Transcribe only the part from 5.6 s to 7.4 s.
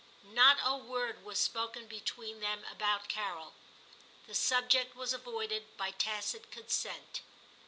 by tacit consent.